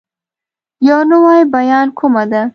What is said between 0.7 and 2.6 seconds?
يو نوی بيان کومه